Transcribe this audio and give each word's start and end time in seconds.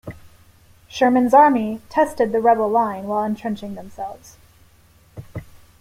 Sherman's 0.87 1.31
army 1.31 1.79
tested 1.87 2.31
the 2.31 2.41
Rebel 2.41 2.67
line 2.69 3.03
while 3.03 3.23
entrenching 3.23 3.75
themselves. 3.75 4.35